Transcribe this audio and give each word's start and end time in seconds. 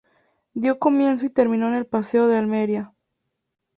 Dio 0.55 0.79
comienzo 0.79 1.27
y 1.27 1.29
terminó 1.29 1.67
en 1.67 1.75
el 1.75 1.85
Paseo 1.85 2.25
de 2.25 2.35
Almería. 2.35 2.91